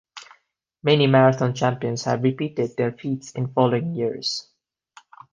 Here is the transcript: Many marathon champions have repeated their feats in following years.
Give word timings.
Many 0.81 1.05
marathon 1.05 1.53
champions 1.53 2.05
have 2.05 2.23
repeated 2.23 2.75
their 2.75 2.91
feats 2.91 3.33
in 3.33 3.53
following 3.53 3.93
years. 3.93 4.49